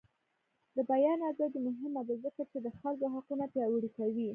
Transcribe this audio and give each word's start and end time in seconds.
د 0.75 0.77
بیان 0.91 1.19
ازادي 1.31 1.59
مهمه 1.67 2.01
ده 2.07 2.15
ځکه 2.25 2.41
چې 2.51 2.57
د 2.65 2.67
خلکو 2.79 3.05
حقونه 3.13 3.45
پیاوړي 3.53 3.89
کوي. 3.97 4.27